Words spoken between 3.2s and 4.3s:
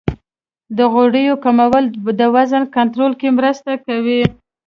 مرسته کوي.